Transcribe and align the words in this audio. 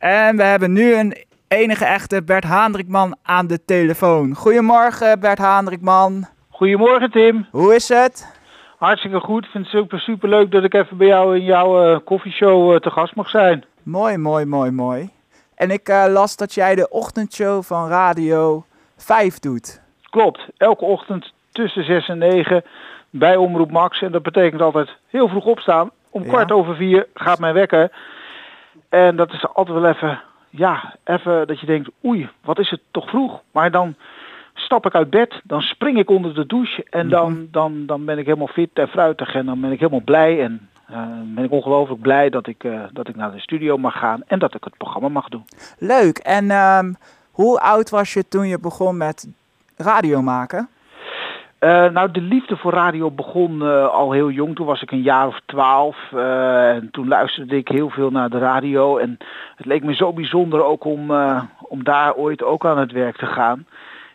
En 0.00 0.36
we 0.36 0.42
hebben 0.42 0.72
nu 0.72 0.94
een 0.94 1.16
enige 1.48 1.84
echte 1.84 2.22
Bert 2.22 2.44
Haandrikman 2.44 3.16
aan 3.22 3.46
de 3.46 3.64
telefoon. 3.64 4.34
Goedemorgen 4.34 5.20
Bert 5.20 5.38
Haandrikman. 5.38 6.26
Goedemorgen 6.50 7.10
Tim. 7.10 7.46
Hoe 7.50 7.74
is 7.74 7.88
het? 7.88 8.38
Hartstikke 8.78 9.20
goed. 9.20 9.44
Ik 9.44 9.50
vind 9.50 9.64
het 9.64 9.72
super, 9.72 10.00
super 10.00 10.28
leuk 10.28 10.50
dat 10.50 10.64
ik 10.64 10.74
even 10.74 10.96
bij 10.96 11.06
jou 11.06 11.36
in 11.36 11.44
jouw 11.44 11.92
uh, 11.92 11.98
koffieshow 12.04 12.72
uh, 12.72 12.78
te 12.78 12.90
gast 12.90 13.14
mag 13.14 13.28
zijn. 13.28 13.64
Mooi, 13.82 14.16
mooi, 14.16 14.44
mooi, 14.44 14.70
mooi. 14.70 15.10
En 15.54 15.70
ik 15.70 15.88
uh, 15.88 16.04
las 16.08 16.36
dat 16.36 16.54
jij 16.54 16.74
de 16.74 16.88
ochtendshow 16.88 17.62
van 17.62 17.88
Radio 17.88 18.64
5 18.96 19.38
doet. 19.38 19.80
Klopt. 20.10 20.40
Elke 20.56 20.84
ochtend 20.84 21.32
tussen 21.52 21.84
6 21.84 22.08
en 22.08 22.18
9 22.18 22.64
bij 23.10 23.36
Omroep 23.36 23.70
Max. 23.70 24.02
En 24.02 24.12
dat 24.12 24.22
betekent 24.22 24.62
altijd 24.62 24.90
heel 25.06 25.28
vroeg 25.28 25.44
opstaan. 25.44 25.90
Om 26.10 26.22
ja. 26.22 26.28
kwart 26.28 26.52
over 26.52 26.76
vier 26.76 27.06
gaat 27.14 27.38
mijn 27.38 27.54
wekker. 27.54 27.90
En 28.90 29.16
dat 29.16 29.32
is 29.32 29.46
altijd 29.54 29.78
wel 29.78 29.90
even, 29.90 30.22
ja, 30.50 30.94
even 31.04 31.46
dat 31.46 31.60
je 31.60 31.66
denkt, 31.66 31.90
oei, 32.04 32.28
wat 32.44 32.58
is 32.58 32.70
het 32.70 32.80
toch 32.90 33.08
vroeg. 33.08 33.40
Maar 33.52 33.70
dan 33.70 33.94
stap 34.54 34.86
ik 34.86 34.94
uit 34.94 35.10
bed, 35.10 35.40
dan 35.44 35.60
spring 35.62 35.98
ik 35.98 36.10
onder 36.10 36.34
de 36.34 36.46
douche 36.46 36.86
en 36.90 37.08
dan, 37.08 37.30
mm 37.30 37.36
-hmm. 37.36 37.48
dan, 37.50 37.86
dan 37.86 38.04
ben 38.04 38.18
ik 38.18 38.24
helemaal 38.24 38.46
fit 38.46 38.70
en 38.72 38.88
fruitig 38.88 39.34
en 39.34 39.46
dan 39.46 39.60
ben 39.60 39.72
ik 39.72 39.78
helemaal 39.78 40.04
blij. 40.04 40.42
En 40.42 40.68
uh, 40.90 40.96
ben 41.34 41.44
ik 41.44 41.50
ongelooflijk 41.50 42.00
blij 42.00 42.30
dat 42.30 42.46
ik, 42.46 42.64
uh, 42.64 42.82
dat 42.92 43.08
ik 43.08 43.16
naar 43.16 43.32
de 43.32 43.40
studio 43.40 43.76
mag 43.76 43.98
gaan 43.98 44.22
en 44.26 44.38
dat 44.38 44.54
ik 44.54 44.64
het 44.64 44.76
programma 44.76 45.08
mag 45.08 45.28
doen. 45.28 45.44
Leuk. 45.78 46.18
En 46.18 46.50
um, 46.50 46.96
hoe 47.30 47.60
oud 47.60 47.90
was 47.90 48.12
je 48.12 48.28
toen 48.28 48.48
je 48.48 48.58
begon 48.58 48.96
met 48.96 49.28
radio 49.76 50.22
maken? 50.22 50.68
Uh, 51.60 51.88
nou, 51.88 52.10
de 52.10 52.20
liefde 52.20 52.56
voor 52.56 52.72
radio 52.72 53.10
begon 53.10 53.62
uh, 53.62 53.88
al 53.88 54.12
heel 54.12 54.30
jong. 54.30 54.54
Toen 54.56 54.66
was 54.66 54.82
ik 54.82 54.90
een 54.90 55.02
jaar 55.02 55.26
of 55.26 55.40
twaalf. 55.46 55.96
Uh, 56.14 56.70
en 56.70 56.88
toen 56.90 57.08
luisterde 57.08 57.56
ik 57.56 57.68
heel 57.68 57.90
veel 57.90 58.10
naar 58.10 58.30
de 58.30 58.38
radio. 58.38 58.96
En 58.96 59.18
het 59.56 59.66
leek 59.66 59.84
me 59.84 59.94
zo 59.94 60.12
bijzonder 60.12 60.64
ook 60.64 60.84
om, 60.84 61.12
om 61.60 61.84
daar 61.84 62.14
ooit 62.14 62.42
ook 62.42 62.66
aan 62.66 62.78
het 62.78 62.92
werk 62.92 63.16
te 63.16 63.26
gaan. 63.26 63.66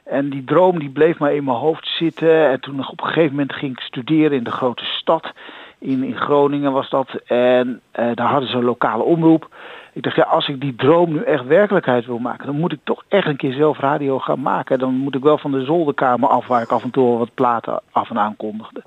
En 0.04 0.30
die 0.30 0.44
droom 0.44 0.80
die 0.80 0.90
bleef 0.90 1.18
maar 1.18 1.34
in 1.34 1.44
mijn 1.44 1.58
hoofd 1.58 1.88
zitten. 1.88 2.50
En 2.50 2.60
toen 2.60 2.88
op 2.88 3.02
een 3.02 3.08
gegeven 3.08 3.32
moment 3.32 3.54
ging 3.54 3.72
ik 3.72 3.80
studeren 3.80 4.38
in 4.38 4.44
de 4.44 4.52
grote 4.52 4.86
stad. 4.86 5.34
In, 5.80 6.04
in 6.04 6.18
Groningen 6.18 6.72
was 6.72 6.90
dat. 6.90 7.10
En 7.26 7.82
daar 7.92 8.28
hadden 8.28 8.50
ze 8.50 8.58
een 8.58 8.64
lokale 8.64 9.04
omroep. 9.04 9.50
Ik 9.96 10.04
dacht, 10.04 10.16
ja, 10.16 10.24
als 10.24 10.48
ik 10.48 10.62
die 10.62 10.76
droom 10.76 11.12
nu 11.12 11.24
echt 11.24 11.46
werkelijkheid 11.46 12.06
wil 12.06 12.18
maken, 12.18 12.46
dan 12.46 12.60
moet 12.60 12.72
ik 12.72 12.80
toch 12.84 13.04
echt 13.08 13.28
een 13.28 13.38
keer 13.38 13.54
zelf 13.54 13.80
radio 13.80 14.20
gaan 14.20 14.42
maken. 14.42 14.80
Dan 14.80 14.94
moet 14.94 15.16
ik 15.16 15.24
wel 15.24 15.38
van 15.38 15.52
de 15.52 15.64
zolderkamer 15.64 16.30
af, 16.30 16.48
waar 16.48 16.62
ik 16.62 16.72
af 16.72 16.84
en 16.84 16.92
toe 16.92 17.18
wat 17.18 17.34
platen 17.34 17.82
af 17.92 18.10
en 18.10 18.20
aan 18.20 18.36
kondigde. 18.36 18.84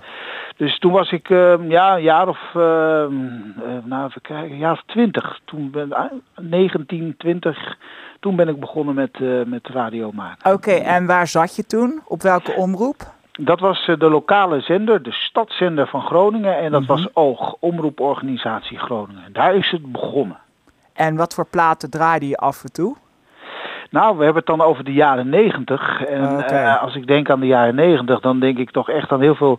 Dus 0.57 0.79
toen 0.79 0.93
was 0.93 1.13
ik, 1.13 1.29
uh, 1.29 1.69
ja, 1.69 1.97
een 1.97 2.03
jaar 2.03 2.29
of, 2.29 2.41
uh, 2.57 2.63
nou 3.85 4.07
even 4.07 4.21
kijken, 4.21 4.51
een 4.51 4.59
jaar 4.59 4.73
of 4.73 4.83
twintig. 4.87 5.41
Toen 5.45 5.71
ben 5.71 5.91
ik 5.91 6.43
19, 6.43 7.15
20, 7.19 7.77
toen 8.21 8.37
ben 8.37 8.49
ik 8.49 8.61
begonnen 8.61 8.95
met, 8.95 9.19
uh, 9.19 9.45
met 9.45 9.67
radio 9.67 10.11
maken. 10.13 10.53
Oké, 10.53 10.71
okay, 10.71 10.81
en 10.81 11.07
waar 11.07 11.27
zat 11.27 11.57
je 11.57 11.67
toen? 11.67 12.01
Op 12.05 12.23
welke 12.23 12.53
omroep? 12.53 12.97
Dat 13.41 13.61
was 13.61 13.87
de 13.87 14.11
lokale 14.11 14.61
zender, 14.61 15.03
de 15.03 15.13
stadszender 15.13 15.87
van 15.87 16.03
Groningen. 16.03 16.59
En 16.59 16.71
dat 16.71 16.81
mm 16.81 16.87
-hmm. 16.87 16.97
was 16.97 17.15
OOG, 17.15 17.57
Omroeporganisatie 17.61 18.79
Groningen. 18.79 19.33
Daar 19.33 19.55
is 19.55 19.71
het 19.71 19.93
begonnen. 19.93 20.39
En 20.99 21.17
wat 21.17 21.35
voor 21.35 21.47
platen 21.47 21.91
draaide 21.91 22.29
je 22.29 22.37
af 22.37 22.65
en 22.65 22.73
toe? 22.73 22.97
Nou, 23.91 24.17
we 24.17 24.25
hebben 24.25 24.43
het 24.47 24.57
dan 24.57 24.67
over 24.67 24.85
de 24.85 24.93
jaren 24.93 25.29
negentig. 25.29 26.05
En 26.05 26.39
okay. 26.39 26.65
uh, 26.65 26.83
als 26.83 26.95
ik 26.95 27.07
denk 27.07 27.31
aan 27.31 27.41
de 27.41 27.47
jaren 27.47 27.75
negentig, 27.75 28.21
dan 28.21 28.41
denk 28.41 28.59
ik 28.59 28.71
toch 28.71 28.91
echt 28.91 29.13
aan 29.13 29.21
heel 29.21 29.35
veel 29.35 29.59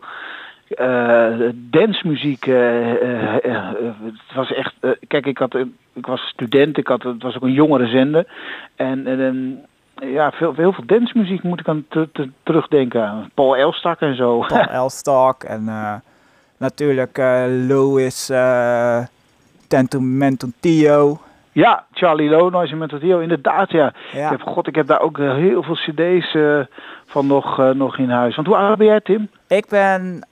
uh, 0.69 1.49
dancemuziek. 1.53 2.45
Uh, 2.45 2.57
het 4.03 4.35
was 4.35 4.53
echt. 4.53 4.73
kijk, 5.07 5.25
ik, 5.25 5.37
had, 5.37 5.55
ik 5.93 6.05
was 6.05 6.21
student, 6.21 6.77
ik 6.77 6.87
had, 6.87 7.03
het 7.03 7.23
was 7.23 7.35
ook 7.35 7.43
een 7.43 7.51
jongere 7.51 7.87
zender. 7.87 8.27
En, 8.75 9.07
en 9.07 9.65
ja, 9.95 10.31
veel, 10.31 10.53
heel 10.55 10.73
veel 10.73 10.85
dancemuziek 10.85 11.43
moet 11.43 11.59
ik 11.59 11.67
aan 11.67 11.85
te, 11.89 12.09
te, 12.13 12.29
terugdenken. 12.43 13.31
Paul 13.33 13.55
Elstak 13.55 13.99
en 13.99 14.15
zo. 14.15 14.39
Paul 14.39 14.69
Elstak 14.81 15.43
en 15.43 15.69
natuurlijk 16.57 17.17
Louis. 17.67 18.31
Tentumento 19.67 20.47
Tio. 20.59 21.19
Ja, 21.51 21.85
Charlie 21.91 22.29
Lowe, 22.29 22.51
Noise 22.51 22.75
Mental 22.75 22.99
Tio, 22.99 23.19
inderdaad 23.19 23.71
ja. 23.71 23.93
ja. 24.11 24.23
Ik 24.23 24.29
heb, 24.29 24.41
God, 24.41 24.67
ik 24.67 24.75
heb 24.75 24.87
daar 24.87 25.01
ook 25.01 25.17
uh, 25.17 25.33
heel 25.33 25.63
veel 25.63 25.75
cd's 25.75 26.33
uh, 26.33 26.59
van 27.05 27.27
nog, 27.27 27.59
uh, 27.59 27.69
nog 27.69 27.97
in 27.97 28.09
huis. 28.09 28.35
Want 28.35 28.47
hoe 28.47 28.57
oud 28.57 28.77
ben 28.77 28.87
jij, 28.87 28.99
Tim? 28.99 29.29
Ik 29.47 29.65
ben 29.69 30.27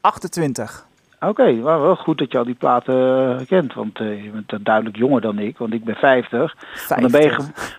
28. 0.00 0.86
Oké, 1.14 1.30
okay, 1.30 1.62
wel, 1.62 1.80
wel 1.80 1.96
goed 1.96 2.18
dat 2.18 2.32
je 2.32 2.38
al 2.38 2.44
die 2.44 2.54
platen 2.54 3.46
kent, 3.46 3.74
want 3.74 3.98
je 3.98 4.30
bent 4.32 4.64
duidelijk 4.64 4.96
jonger 4.96 5.20
dan 5.20 5.38
ik, 5.38 5.58
want 5.58 5.72
ik 5.72 5.84
ben 5.84 5.94
50. 5.94 6.54
50. 6.58 6.88
Want, 6.88 7.00
dan 7.00 7.20
ben 7.20 7.30
je 7.30 7.36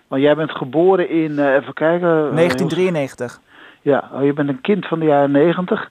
want 0.08 0.22
jij 0.22 0.34
bent 0.34 0.50
geboren 0.50 1.08
in, 1.08 1.30
even 1.30 1.74
kijken... 1.74 2.08
1993. 2.08 3.40
Ja, 3.82 4.10
oh, 4.12 4.24
je 4.24 4.32
bent 4.32 4.48
een 4.48 4.60
kind 4.60 4.86
van 4.86 4.98
de 4.98 5.06
jaren 5.06 5.30
90. 5.30 5.90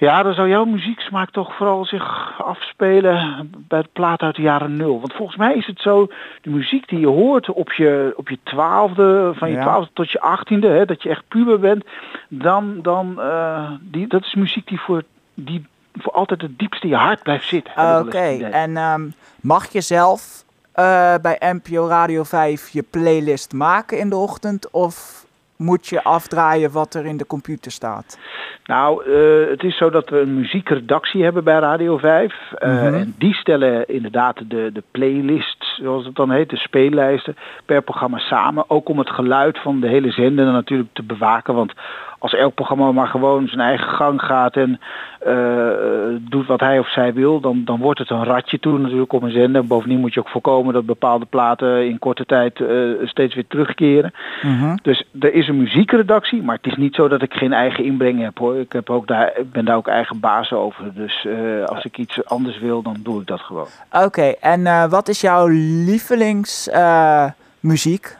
Ja, 0.00 0.22
dan 0.22 0.34
zou 0.34 0.48
jouw 0.48 0.64
muzieksmaak 0.64 1.30
toch 1.30 1.56
vooral 1.56 1.84
zich 1.84 2.34
afspelen 2.42 3.50
bij 3.68 3.82
de 3.82 3.88
plaat 3.92 4.20
uit 4.20 4.36
de 4.36 4.42
jaren 4.42 4.76
nul. 4.76 5.00
Want 5.00 5.12
volgens 5.12 5.36
mij 5.36 5.54
is 5.54 5.66
het 5.66 5.80
zo, 5.80 6.06
de 6.42 6.50
muziek 6.50 6.88
die 6.88 6.98
je 6.98 7.06
hoort 7.06 7.50
op 7.50 7.72
je, 7.72 8.12
op 8.16 8.28
je 8.28 8.38
twaalfde, 8.42 9.32
van 9.34 9.48
je 9.48 9.54
Ja. 9.54 9.62
twaalfde 9.62 9.90
tot 9.92 10.10
je 10.10 10.20
achttiende, 10.20 10.68
hè, 10.68 10.84
dat 10.84 11.02
je 11.02 11.08
echt 11.08 11.28
puber 11.28 11.58
bent, 11.58 11.84
dan, 12.28 12.82
dan 12.82 13.14
uh, 13.18 13.70
die, 13.80 14.06
dat 14.06 14.22
is 14.22 14.34
muziek 14.34 14.68
die 14.68 14.80
voor, 14.80 15.02
die 15.34 15.66
voor 15.94 16.12
altijd 16.12 16.42
het 16.42 16.58
diepste 16.58 16.84
in 16.86 16.92
je 16.92 16.98
hart 16.98 17.22
blijft 17.22 17.48
zitten. 17.48 17.72
Oké, 17.98 18.18
het 18.18 18.52
en 18.52 18.76
ehm, 18.76 19.08
mag 19.40 19.72
je 19.72 19.80
zelf 19.80 20.44
eh, 20.72 21.14
bij 21.22 21.36
NPO 21.40 21.86
Radio 21.86 22.22
5 22.22 22.68
je 22.68 22.82
playlist 22.82 23.52
maken 23.52 23.98
in 23.98 24.08
de 24.08 24.16
ochtend? 24.16 24.70
Of 24.70 25.26
moet 25.60 25.86
je 25.86 26.02
afdraaien 26.02 26.70
wat 26.72 26.94
er 26.94 27.06
in 27.06 27.16
de 27.16 27.26
computer 27.26 27.72
staat? 27.72 28.18
Nou, 28.64 29.04
uh, 29.08 29.50
het 29.50 29.62
is 29.62 29.76
zo 29.76 29.90
dat 29.90 30.08
we 30.08 30.18
een 30.20 30.34
muziekredactie 30.34 31.22
hebben 31.22 31.44
bij 31.44 31.58
Radio 31.58 31.98
5. 31.98 32.34
Uh, 32.58 32.68
Mhm. 32.68 32.94
En 32.94 33.14
die 33.18 33.34
stellen 33.34 33.88
inderdaad 33.88 34.36
de, 34.50 34.70
de 34.72 34.82
playlists, 34.90 35.69
zoals 35.82 36.04
het 36.04 36.14
dan 36.14 36.30
heet, 36.30 36.50
de 36.50 36.56
speellijsten, 36.56 37.36
per 37.64 37.82
programma 37.82 38.18
samen. 38.18 38.70
Ook 38.70 38.88
om 38.88 38.98
het 38.98 39.10
geluid 39.10 39.58
van 39.58 39.80
de 39.80 39.88
hele 39.88 40.10
zender 40.10 40.44
natuurlijk 40.44 40.88
te 40.92 41.02
bewaken. 41.02 41.54
Want 41.54 41.72
als 42.20 42.34
elk 42.34 42.54
programma 42.54 42.92
maar 42.92 43.06
gewoon 43.06 43.46
zijn 43.46 43.60
eigen 43.60 43.88
gang 43.88 44.22
gaat 44.22 44.56
en 44.56 44.80
uh, 45.26 46.18
doet 46.20 46.46
wat 46.46 46.60
hij 46.60 46.78
of 46.78 46.88
zij 46.88 47.14
wil, 47.14 47.40
dan, 47.40 47.64
dan 47.64 47.78
wordt 47.78 47.98
het 47.98 48.10
een 48.10 48.24
ratje 48.24 48.58
toe 48.58 48.78
natuurlijk 48.78 49.12
op 49.12 49.22
een 49.22 49.30
zender. 49.30 49.66
Bovendien 49.66 50.00
moet 50.00 50.14
je 50.14 50.20
ook 50.20 50.28
voorkomen 50.28 50.74
dat 50.74 50.86
bepaalde 50.86 51.24
platen 51.24 51.88
in 51.88 51.98
korte 51.98 52.26
tijd 52.26 52.58
uh, 52.58 53.06
steeds 53.08 53.34
weer 53.34 53.46
terugkeren. 53.46 54.12
Mhm. 54.42 54.76
Dus 54.82 55.04
er 55.20 55.34
is 55.34 55.48
een 55.48 55.56
muziekredactie, 55.56 56.42
maar 56.42 56.56
het 56.56 56.66
is 56.66 56.76
niet 56.76 56.94
zo 56.94 57.08
dat 57.08 57.22
ik 57.22 57.32
geen 57.32 57.52
eigen 57.52 57.84
inbreng 57.84 58.22
heb 58.22 58.38
hoor. 58.38 58.56
Ik, 58.56 58.72
heb 58.72 58.90
ook 58.90 59.06
daar, 59.06 59.32
ik 59.36 59.52
ben 59.52 59.64
daar 59.64 59.76
ook 59.76 59.88
eigen 59.88 60.20
baas 60.20 60.52
over. 60.52 60.94
Dus 60.94 61.24
uh, 61.24 61.64
als 61.64 61.84
ik 61.84 61.98
iets 61.98 62.24
anders 62.24 62.58
wil, 62.58 62.82
dan 62.82 62.96
doe 63.02 63.20
ik 63.20 63.26
dat 63.26 63.40
gewoon. 63.40 63.68
Oké, 64.04 64.32
en 64.40 64.90
wat 64.90 65.08
is 65.08 65.20
jouw 65.20 65.46
lievelingsmuziek? 65.70 68.18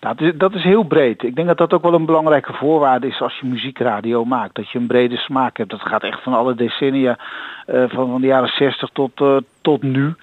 Nou, 0.00 0.16
dat, 0.16 0.20
is, 0.20 0.38
dat 0.38 0.54
is 0.54 0.62
heel 0.62 0.82
breed. 0.82 1.22
Ik 1.22 1.34
denk 1.34 1.48
dat 1.48 1.58
dat 1.58 1.72
ook 1.72 1.82
wel 1.82 1.94
een 1.94 2.06
belangrijke 2.06 2.52
voorwaarde 2.52 3.06
is 3.06 3.20
als 3.20 3.38
je 3.38 3.46
muziekradio 3.46 4.24
maakt. 4.24 4.54
Dat 4.54 4.70
je 4.70 4.78
een 4.78 4.86
brede 4.86 5.16
smaak 5.16 5.56
hebt. 5.56 5.70
Dat 5.70 5.80
gaat 5.80 6.02
echt 6.02 6.22
van 6.22 6.34
alle 6.34 6.54
decennia, 6.54 7.18
uh, 7.66 7.84
van, 7.88 8.10
van 8.10 8.20
de 8.20 8.26
jaren 8.26 8.48
60 8.48 8.88
tot, 8.92 9.20
uh, 9.20 9.36
tot 9.60 9.82
nu. 9.82 10.14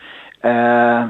Uh, 0.42 1.04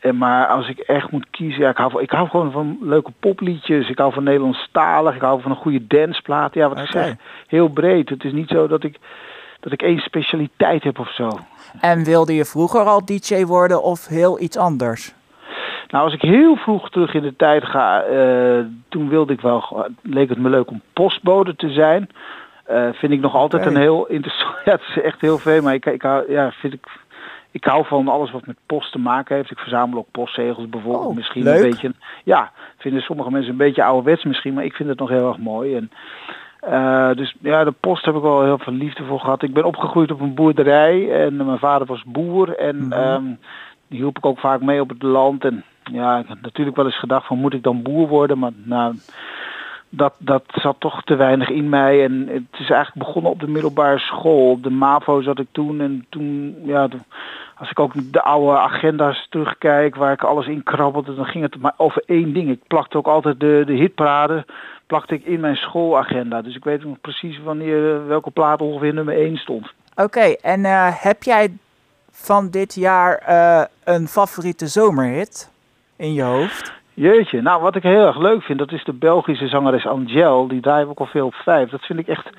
en 0.00 0.16
maar 0.16 0.46
als 0.46 0.68
ik 0.68 0.78
echt 0.78 1.10
moet 1.10 1.26
kiezen, 1.30 1.60
ja, 1.60 1.70
ik, 1.70 1.76
hou 1.76 2.02
ik 2.02 2.10
hou 2.10 2.28
gewoon 2.28 2.52
van 2.52 2.78
leuke 2.80 3.12
popliedjes. 3.20 3.88
Ik 3.88 3.98
hou 3.98 4.12
van 4.12 4.24
Nederlandstalig. 4.24 5.14
Ik 5.14 5.20
hou 5.20 5.40
van 5.40 5.50
een 5.50 5.56
goede 5.56 5.86
danceplaat. 5.86 6.54
Ja, 6.54 6.68
wat 6.68 6.70
okay. 6.70 6.84
ik 6.84 6.90
zeg, 6.90 7.14
heel 7.46 7.68
breed. 7.68 8.08
Het 8.08 8.24
is 8.24 8.32
niet 8.32 8.48
zo 8.48 8.66
dat 8.66 8.84
ik, 8.84 8.98
dat 9.60 9.72
ik 9.72 9.82
één 9.82 9.98
specialiteit 9.98 10.82
heb 10.82 10.98
of 10.98 11.14
zo. 11.14 11.28
En 11.80 12.04
wilde 12.04 12.34
je 12.34 12.44
vroeger 12.44 12.80
al 12.80 13.04
DJ 13.04 13.44
worden 13.44 13.82
of 13.82 14.06
heel 14.06 14.40
iets 14.40 14.56
anders? 14.56 15.14
Nou, 15.88 16.04
als 16.04 16.14
ik 16.14 16.22
heel 16.22 16.56
vroeg 16.56 16.90
terug 16.90 17.14
in 17.14 17.22
de 17.22 17.36
tijd 17.36 17.64
ga, 17.64 18.08
uh, 18.08 18.64
toen 18.88 19.08
wilde 19.08 19.32
ik 19.32 19.40
wel, 19.40 19.86
leek 20.02 20.28
het 20.28 20.38
me 20.38 20.48
leuk 20.48 20.70
om 20.70 20.80
postbode 20.92 21.56
te 21.56 21.68
zijn. 21.68 22.08
Uh, 22.70 22.88
vind 22.92 23.12
ik 23.12 23.20
nog 23.20 23.34
altijd 23.34 23.62
okay. 23.62 23.74
een 23.74 23.80
heel 23.80 24.06
interessant, 24.06 24.54
ja, 24.64 24.72
het 24.72 24.80
is 24.80 25.02
echt 25.02 25.20
heel 25.20 25.38
veel, 25.38 25.62
maar 25.62 25.74
ik, 25.74 25.86
ik 25.86 26.02
hou, 26.02 26.32
ja, 26.32 26.50
vind 26.52 26.72
ik, 26.72 26.86
ik 27.50 27.64
hou 27.64 27.86
van 27.86 28.08
alles 28.08 28.30
wat 28.30 28.46
met 28.46 28.56
post 28.66 28.92
te 28.92 28.98
maken 28.98 29.36
heeft. 29.36 29.50
Ik 29.50 29.58
verzamel 29.58 29.98
ook 29.98 30.10
postzegels 30.10 30.68
bijvoorbeeld. 30.68 31.04
Oh, 31.04 31.14
misschien 31.14 31.42
leuk. 31.42 31.62
een 31.62 31.70
beetje, 31.70 31.92
ja, 32.24 32.52
vinden 32.76 33.02
sommige 33.02 33.30
mensen 33.30 33.50
een 33.50 33.56
beetje 33.56 33.84
ouderwets 33.84 34.24
misschien, 34.24 34.54
maar 34.54 34.64
ik 34.64 34.74
vind 34.74 34.88
het 34.88 34.98
nog 34.98 35.08
heel 35.08 35.28
erg 35.28 35.38
mooi. 35.38 35.76
En, 35.76 35.90
uh, 36.64 37.12
dus 37.14 37.36
ja, 37.40 37.64
de 37.64 37.74
post 37.80 38.04
heb 38.04 38.14
ik 38.14 38.22
wel 38.22 38.42
heel 38.42 38.58
veel 38.58 38.72
liefde 38.72 39.04
voor 39.04 39.20
gehad. 39.20 39.42
Ik 39.42 39.54
ben 39.54 39.64
opgegroeid 39.64 40.10
op 40.10 40.20
een 40.20 40.34
boerderij 40.34 41.24
en 41.24 41.36
mijn 41.36 41.58
vader 41.58 41.86
was 41.86 42.02
boer 42.06 42.56
en 42.56 42.76
mm 42.76 42.92
-hmm. 42.92 43.02
um, 43.02 43.38
die 43.88 43.98
hielp 43.98 44.16
ik 44.16 44.26
ook 44.26 44.38
vaak 44.38 44.60
mee 44.60 44.80
op 44.80 44.88
het 44.88 45.02
land 45.02 45.44
en 45.44 45.64
ja, 45.92 46.18
ik 46.18 46.28
heb 46.28 46.40
natuurlijk 46.40 46.76
wel 46.76 46.84
eens 46.84 46.98
gedacht 46.98 47.26
van 47.26 47.38
moet 47.38 47.54
ik 47.54 47.62
dan 47.62 47.82
boer 47.82 48.08
worden, 48.08 48.38
maar 48.38 48.52
nou, 48.54 48.94
dat, 49.96 50.14
dat 50.18 50.42
zat 50.46 50.76
toch 50.78 51.02
te 51.02 51.14
weinig 51.14 51.48
in 51.48 51.68
mij. 51.68 52.04
En 52.04 52.28
het 52.28 52.60
is 52.60 52.70
eigenlijk 52.70 53.06
begonnen 53.06 53.30
op 53.30 53.40
de 53.40 53.48
middelbare 53.48 53.98
school. 53.98 54.50
Op 54.50 54.62
de 54.62 54.70
MAVO 54.70 55.22
zat 55.22 55.38
ik 55.38 55.48
toen. 55.52 55.80
En 55.80 56.06
toen, 56.08 56.56
ja, 56.64 56.88
als 57.56 57.70
ik 57.70 57.80
ook 57.80 58.12
de 58.12 58.22
oude 58.22 58.58
agenda's 58.58 59.26
terugkijk 59.30 59.94
waar 59.94 60.12
ik 60.12 60.22
alles 60.22 60.46
in 60.46 60.62
krabbelde, 60.62 61.14
dan 61.14 61.26
ging 61.26 61.44
het 61.44 61.60
maar 61.60 61.74
over 61.76 62.02
één 62.06 62.32
ding. 62.32 62.50
Ik 62.50 62.60
plakte 62.66 62.96
ook 62.96 63.06
altijd 63.06 63.40
de, 63.40 63.62
de 63.66 63.72
hitparade 63.72 64.44
plakte 64.86 65.14
ik 65.14 65.24
in 65.24 65.40
mijn 65.40 65.56
schoolagenda. 65.56 66.42
Dus 66.42 66.56
ik 66.56 66.64
weet 66.64 66.84
nog 66.84 67.00
precies 67.00 67.38
wanneer 67.38 67.94
eh, 67.94 68.06
welke 68.06 68.30
plaat 68.30 68.60
ongeveer 68.60 68.94
nummer 68.94 69.16
1 69.16 69.36
stond. 69.36 69.72
Oké, 69.94 70.20
en 70.42 70.60
uh, 70.60 70.88
heb 71.02 71.22
jij 71.22 71.56
van 72.10 72.50
dit 72.50 72.74
jaar 72.74 73.22
uh, 73.28 73.64
een 73.84 74.08
favoriete 74.08 74.66
zomerhit 74.66 75.50
in 75.96 76.12
je 76.12 76.22
hoofd? 76.22 76.75
Jeetje, 76.96 77.42
nou 77.42 77.62
wat 77.62 77.76
ik 77.76 77.82
heel 77.82 78.06
erg 78.06 78.18
leuk 78.18 78.42
vind, 78.42 78.58
dat 78.58 78.72
is 78.72 78.84
de 78.84 78.92
Belgische 78.92 79.48
zangeres 79.48 79.86
Angel. 79.86 80.48
Die 80.48 80.60
draait 80.60 80.88
ook 80.88 80.98
al 80.98 81.06
veel 81.06 81.26
op 81.26 81.34
vijf. 81.34 81.70
Dat 81.70 81.84
vind 81.84 81.98
ik 81.98 82.08
echt 82.08 82.30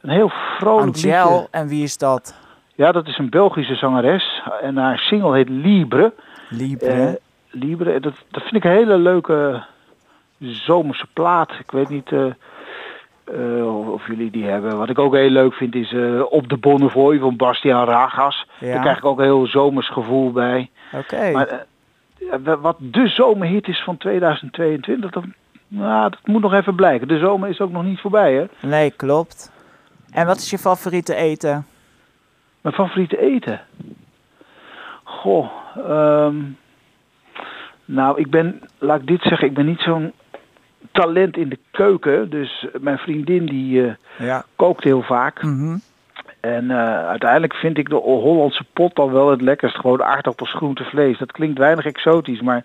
een 0.00 0.10
heel 0.10 0.30
vrolijk 0.58 0.96
Angel, 0.96 1.30
liedje. 1.30 1.48
en 1.50 1.68
wie 1.68 1.82
is 1.82 1.96
dat? 1.96 2.34
Ja, 2.74 2.92
dat 2.92 3.06
is 3.06 3.18
een 3.18 3.30
Belgische 3.30 3.74
zangeres. 3.74 4.42
En 4.60 4.76
haar 4.76 4.98
single 4.98 5.34
heet 5.34 5.48
Libre. 5.48 6.12
Libre. 6.48 6.94
Uh, 6.94 7.12
Libre, 7.50 8.00
dat, 8.00 8.14
dat 8.30 8.42
vind 8.42 8.54
ik 8.54 8.64
een 8.64 8.76
hele 8.76 8.98
leuke 8.98 9.64
zomerse 10.38 11.06
plaat. 11.12 11.50
Ik 11.58 11.70
weet 11.70 11.88
niet 11.88 12.10
uh, 12.10 12.24
uh, 13.34 13.92
of 13.92 14.06
jullie 14.06 14.30
die 14.30 14.44
hebben. 14.44 14.78
Wat 14.78 14.88
ik 14.88 14.98
ook 14.98 15.14
heel 15.14 15.30
leuk 15.30 15.54
vind 15.54 15.74
is 15.74 15.92
uh, 15.92 16.22
Op 16.32 16.48
de 16.48 16.56
Bonnevoy 16.56 17.18
van 17.18 17.36
Bastiaan 17.36 17.86
Ragas. 17.86 18.46
Ja. 18.58 18.72
Daar 18.72 18.80
krijg 18.80 18.98
ik 18.98 19.04
ook 19.04 19.18
een 19.18 19.24
heel 19.24 19.46
zomers 19.46 19.88
gevoel 19.88 20.32
bij. 20.32 20.70
Oké. 20.92 21.30
Maar 21.30 21.66
wat 22.60 22.76
de 22.80 23.08
zomerhit 23.08 23.68
is 23.68 23.82
van 23.82 23.96
2022, 23.96 25.10
dat, 25.10 25.24
nou, 25.68 26.10
dat 26.10 26.18
moet 26.24 26.42
nog 26.42 26.52
even 26.52 26.74
blijken. 26.74 27.08
De 27.08 27.18
zomer 27.18 27.48
is 27.48 27.60
ook 27.60 27.70
nog 27.70 27.84
niet 27.84 28.00
voorbij, 28.00 28.34
hè? 28.34 28.68
Nee, 28.68 28.90
klopt. 28.90 29.52
En 30.10 30.26
wat 30.26 30.36
is 30.36 30.50
je 30.50 30.58
favoriete 30.58 31.14
eten? 31.14 31.66
Mijn 32.60 32.74
favoriete 32.74 33.18
eten? 33.18 33.60
Goh, 35.04 35.50
um, 35.76 36.56
nou, 37.84 38.18
ik 38.20 38.30
ben, 38.30 38.60
laat 38.78 39.00
ik 39.00 39.06
dit 39.06 39.22
zeggen, 39.22 39.48
ik 39.48 39.54
ben 39.54 39.66
niet 39.66 39.80
zo'n 39.80 40.12
talent 40.92 41.36
in 41.36 41.48
de 41.48 41.58
keuken. 41.70 42.30
Dus 42.30 42.66
mijn 42.80 42.98
vriendin 42.98 43.46
die 43.46 43.80
uh, 43.80 43.92
ja. 44.18 44.44
kookt 44.56 44.84
heel 44.84 45.02
vaak. 45.02 45.42
Mm 45.42 45.58
-hmm. 45.58 45.80
En 46.42 46.64
uh, 46.64 47.08
uiteindelijk 47.08 47.54
vind 47.54 47.78
ik 47.78 47.88
de 47.88 47.94
Hollandse 47.94 48.64
pot 48.72 48.96
dan 48.96 49.12
wel 49.12 49.30
het 49.30 49.40
lekkerst. 49.40 49.76
Gewoon 49.76 50.02
aardappels, 50.02 50.54
groente, 50.54 50.84
vlees. 50.84 51.18
Dat 51.18 51.32
klinkt 51.32 51.58
weinig 51.58 51.84
exotisch, 51.84 52.40
maar 52.40 52.64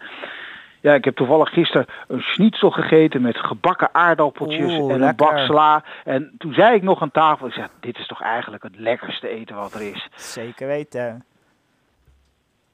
ja, 0.82 0.94
ik 0.94 1.06
heb 1.06 1.16
toevallig 1.16 1.50
gisteren 1.50 1.86
een 2.08 2.22
schnitzel 2.22 2.72
gegeten 2.72 3.22
met 3.22 3.38
gebakken 3.38 3.90
aardappeltjes 3.92 4.72
Oeh, 4.72 4.94
en 4.94 5.00
lekker. 5.00 5.08
een 5.08 5.16
bak 5.16 5.38
sla. 5.38 5.84
En 6.04 6.32
toen 6.38 6.54
zei 6.54 6.76
ik 6.76 6.82
nog 6.82 7.02
aan 7.02 7.12
tafel, 7.12 7.48
ik 7.48 7.54
zei, 7.54 7.68
dit 7.80 7.98
is 7.98 8.08
toch 8.08 8.22
eigenlijk 8.22 8.64
het 8.64 8.78
lekkerste 8.78 9.28
eten 9.28 9.56
wat 9.56 9.74
er 9.74 9.82
is. 9.82 10.10
Zeker 10.16 10.68
weten. 10.68 11.26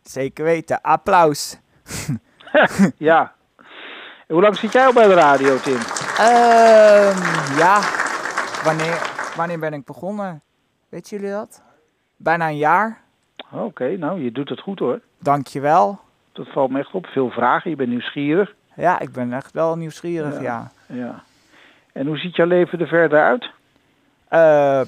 Zeker 0.01 0.43
weten. 0.43 0.81
Applaus. 0.81 1.59
ja. 2.97 3.33
Hoe 4.27 4.41
lang 4.41 4.55
zit 4.55 4.73
jij 4.73 4.85
al 4.85 4.93
bij 4.93 5.07
de 5.07 5.13
radio, 5.13 5.57
Tim? 5.57 5.79
Uh, 6.19 7.57
ja, 7.57 7.79
wanneer, 8.63 9.01
wanneer 9.35 9.59
ben 9.59 9.73
ik 9.73 9.85
begonnen? 9.85 10.41
Weet 10.93 11.09
jullie 11.09 11.29
dat? 11.29 11.61
Bijna 12.15 12.47
een 12.47 12.57
jaar. 12.57 13.01
Oké, 13.51 13.63
okay, 13.63 13.95
nou, 13.95 14.21
je 14.21 14.31
doet 14.31 14.49
het 14.49 14.59
goed 14.59 14.79
hoor. 14.79 14.99
Dankjewel. 15.19 15.99
Dat 16.31 16.47
valt 16.47 16.71
me 16.71 16.79
echt 16.79 16.93
op. 16.93 17.05
Veel 17.05 17.29
vragen, 17.29 17.69
je 17.69 17.75
bent 17.75 17.89
nieuwsgierig. 17.89 18.53
Ja, 18.75 18.99
ik 18.99 19.11
ben 19.11 19.33
echt 19.33 19.51
wel 19.51 19.75
nieuwsgierig, 19.75 20.41
ja. 20.41 20.71
Ja. 20.87 20.95
ja. 20.95 21.23
En 21.93 22.07
hoe 22.07 22.17
ziet 22.17 22.35
jouw 22.35 22.45
leven 22.45 22.79
er 22.79 22.87
verder 22.87 23.23
uit? 23.23 23.49
Uh, 24.31 24.81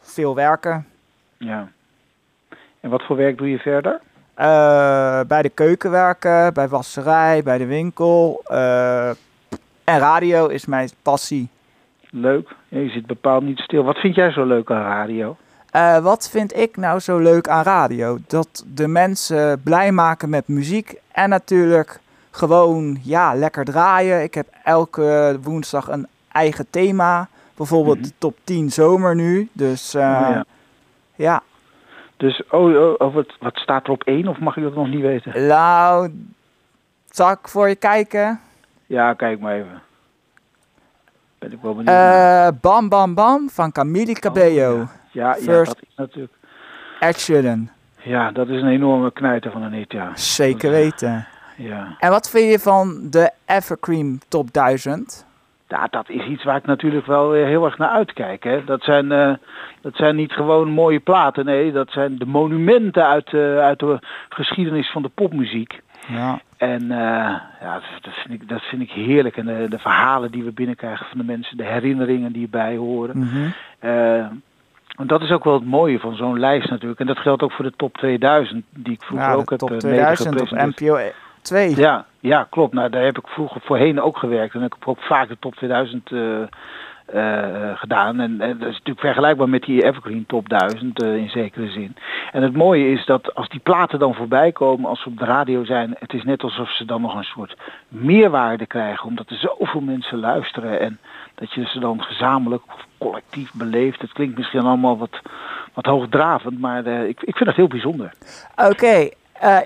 veel 0.00 0.34
werken. 0.34 0.86
Ja. 1.36 1.68
En 2.80 2.90
wat 2.90 3.02
voor 3.02 3.16
werk 3.16 3.38
doe 3.38 3.50
je 3.50 3.58
verder? 3.58 4.00
Uh, 4.36 5.20
bij 5.20 5.42
de 5.42 5.50
keuken 5.50 5.90
werken, 5.90 6.54
bij 6.54 6.68
wasserij, 6.68 7.42
bij 7.42 7.58
de 7.58 7.66
winkel. 7.66 8.42
Uh, 8.48 9.08
en 9.84 9.98
radio 9.98 10.46
is 10.46 10.66
mijn 10.66 10.90
passie. 11.02 11.48
Leuk. 12.10 12.48
Ja, 12.68 12.78
je 12.78 12.88
zit 12.88 13.06
bepaald 13.06 13.42
niet 13.42 13.58
stil. 13.58 13.84
Wat 13.84 13.98
vind 13.98 14.14
jij 14.14 14.30
zo 14.30 14.44
leuk 14.44 14.70
aan 14.70 14.82
radio? 14.82 15.36
Uh, 15.76 15.98
wat 15.98 16.30
vind 16.30 16.56
ik 16.56 16.76
nou 16.76 16.98
zo 16.98 17.18
leuk 17.18 17.48
aan 17.48 17.62
radio? 17.62 18.18
Dat 18.26 18.64
de 18.74 18.88
mensen 18.88 19.62
blij 19.62 19.92
maken 19.92 20.28
met 20.28 20.48
muziek. 20.48 20.94
En 21.12 21.28
natuurlijk 21.28 22.00
gewoon 22.30 22.98
ja, 23.02 23.34
lekker 23.34 23.64
draaien. 23.64 24.22
Ik 24.22 24.34
heb 24.34 24.46
elke 24.64 25.38
woensdag 25.42 25.88
een 25.88 26.06
eigen 26.32 26.66
thema. 26.70 27.28
Bijvoorbeeld 27.56 27.96
mm 27.96 28.02
-hmm. 28.02 28.10
de 28.10 28.18
top 28.18 28.36
10 28.44 28.70
zomer 28.70 29.14
nu. 29.14 29.48
Dus 29.52 29.94
oh, 29.94 30.00
ja. 30.00 30.44
ja. 31.16 31.42
Dus, 32.16 32.42
oh, 32.50 32.74
oh, 32.74 32.94
oh 32.98 33.14
wat, 33.14 33.36
wat, 33.40 33.56
staat 33.56 33.86
er 33.86 33.92
op 33.92 34.02
één 34.02 34.28
of 34.28 34.38
mag 34.38 34.56
ik 34.56 34.62
dat 34.62 34.74
nog 34.74 34.88
niet 34.88 35.00
weten? 35.00 35.46
Nou, 35.46 36.12
zal 37.10 37.30
ik 37.30 37.48
voor 37.48 37.68
je 37.68 37.76
kijken? 37.76 38.40
Ja, 38.86 39.14
kijk 39.14 39.40
maar 39.40 39.54
even. 39.54 39.82
Ben 41.40 41.52
ik 41.52 41.58
wel 41.62 41.74
benieuwd. 41.74 41.96
Uh, 41.96 42.48
bam 42.60 42.88
Bam 42.88 43.14
Bam 43.14 43.50
van 43.50 43.72
Camille 43.72 44.12
Cabello. 44.12 44.80
Oh, 44.80 44.88
ja, 45.12 45.36
ja, 45.40 45.52
ja, 45.52 45.64
dat 45.64 45.76
is 45.80 45.96
natuurlijk... 45.96 46.32
Ed 47.00 47.20
Sheeran. 47.20 47.68
Ja, 48.02 48.30
dat 48.30 48.48
is 48.48 48.62
een 48.62 48.68
enorme 48.68 49.12
knijter 49.12 49.50
van 49.50 49.62
een 49.62 49.72
hit, 49.72 49.92
ja. 49.92 50.10
Zeker 50.14 50.70
weten. 50.70 51.26
Ja. 51.56 51.96
En 51.98 52.10
wat 52.10 52.30
vind 52.30 52.50
je 52.50 52.58
van 52.58 53.10
de 53.10 53.30
Evergreen 53.46 54.20
Top 54.28 54.52
1000? 54.52 55.26
Ja, 55.68 55.86
dat 55.90 56.08
is 56.08 56.26
iets 56.26 56.44
waar 56.44 56.56
ik 56.56 56.66
natuurlijk 56.66 57.06
wel 57.06 57.32
heel 57.32 57.64
erg 57.64 57.78
naar 57.78 57.88
uitkijk. 57.88 58.44
Hè. 58.44 58.64
Dat, 58.64 58.82
zijn, 58.82 59.04
uh, 59.12 59.34
dat 59.80 59.94
zijn 59.94 60.16
niet 60.16 60.32
gewoon 60.32 60.68
mooie 60.68 61.00
platen, 61.00 61.44
nee, 61.44 61.72
dat 61.72 61.90
zijn 61.90 62.18
de 62.18 62.26
monumenten 62.26 63.06
uit, 63.06 63.32
uh, 63.32 63.58
uit 63.58 63.78
de 63.78 63.98
geschiedenis 64.28 64.90
van 64.90 65.02
de 65.02 65.10
popmuziek. 65.14 65.80
Ja. 66.10 66.40
En 66.56 66.82
uh, 66.82 66.88
ja, 67.60 67.80
dat 68.00 68.14
vind, 68.14 68.42
ik, 68.42 68.48
dat 68.48 68.62
vind 68.62 68.82
ik 68.82 68.90
heerlijk. 68.90 69.36
En 69.36 69.46
de, 69.46 69.66
de, 69.68 69.78
verhalen 69.78 70.30
die 70.30 70.44
we 70.44 70.52
binnenkrijgen 70.52 71.06
van 71.06 71.18
de 71.18 71.24
mensen, 71.24 71.56
de 71.56 71.64
herinneringen 71.64 72.32
die 72.32 72.42
erbij 72.42 72.76
horen. 72.76 73.16
Mm 73.16 73.28
-hmm. 73.28 73.52
en 74.96 75.06
dat 75.06 75.22
is 75.22 75.30
ook 75.30 75.44
wel 75.44 75.54
het 75.54 75.64
mooie 75.64 75.98
van 75.98 76.16
zo'n 76.16 76.38
lijst 76.38 76.70
natuurlijk. 76.70 77.00
En 77.00 77.06
dat 77.06 77.18
geldt 77.18 77.42
ook 77.42 77.52
voor 77.52 77.64
de 77.64 77.76
top 77.76 77.96
2000, 77.96 78.64
die 78.70 78.92
ik 78.92 79.02
vroeger 79.02 79.28
ja, 79.28 79.34
ook 79.34 79.50
heb 79.50 79.58
top 79.58 79.78
2000 79.78 80.40
op 80.40 80.50
NPO 80.50 80.98
2. 81.42 81.76
Ja, 81.76 82.04
ja, 82.20 82.46
klopt. 82.50 82.74
Nou, 82.74 82.90
daar 82.90 83.04
heb 83.04 83.18
ik 83.18 83.26
vroeger 83.26 83.60
voorheen 83.60 84.00
ook 84.00 84.18
gewerkt. 84.18 84.54
En 84.54 84.62
ik 84.62 84.72
heb 84.78 84.88
ook 84.88 85.00
vaak 85.00 85.28
de 85.28 85.36
top 85.38 85.54
2000 85.54 86.10
uh, 87.14 87.22
uh, 87.22 87.78
gedaan. 87.78 88.20
En, 88.20 88.40
en, 88.40 88.58
dat 88.58 88.68
is 88.68 88.72
natuurlijk 88.74 89.00
vergelijkbaar 89.00 89.48
met 89.48 89.62
die 89.62 89.84
Evergreen 89.84 90.24
top 90.26 90.48
1000 90.48 91.02
uh, 91.02 91.16
in 91.16 91.28
zekere 91.28 91.70
zin. 91.70 91.96
En 92.32 92.42
het 92.42 92.52
mooie 92.52 92.92
is 92.92 93.06
dat 93.06 93.34
als 93.34 93.48
die 93.48 93.60
platen 93.60 93.98
dan 93.98 94.14
voorbij 94.14 94.52
komen, 94.52 94.90
als 94.90 95.02
ze 95.02 95.08
op 95.08 95.18
de 95.18 95.24
radio 95.24 95.64
zijn, 95.64 95.96
het 95.98 96.12
is 96.12 96.24
net 96.24 96.42
alsof 96.42 96.70
ze 96.70 96.84
dan 96.84 97.00
nog 97.00 97.14
een 97.14 97.24
soort 97.24 97.56
meerwaarde 97.88 98.66
krijgen. 98.66 99.08
Omdat 99.08 99.30
er 99.30 99.36
zoveel 99.36 99.80
mensen 99.80 100.18
luisteren 100.18 100.80
en 100.80 100.98
dat 101.34 101.52
je 101.52 101.64
ze 101.66 101.78
dan 101.78 102.02
gezamenlijk 102.02 102.62
of 102.66 102.86
collectief 102.98 103.52
beleeft. 103.52 104.00
Het 104.00 104.12
klinkt 104.12 104.36
misschien 104.36 104.64
allemaal 104.64 104.98
wat, 104.98 105.20
wat 105.74 105.84
hoogdravend, 105.84 106.60
maar 106.60 106.84
eh, 106.86 107.08
ik, 107.08 107.22
ik 107.22 107.36
vind 107.36 107.48
dat 107.48 107.56
heel 107.56 107.68
bijzonder. 107.68 108.12
Oké, 108.56 108.70
okay. 108.70 109.14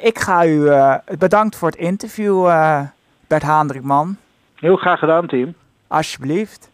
Ik 0.00 0.18
ga 0.18 0.46
u 0.46 0.70
bedankt 1.18 1.56
voor 1.56 1.68
het 1.68 1.78
interview, 1.78 2.44
Bert 3.26 3.42
Haandrikman. 3.42 4.16
Heel 4.54 4.76
graag 4.76 4.98
gedaan, 4.98 5.26
Tim. 5.26 5.54
Alsjeblieft. 5.86 6.72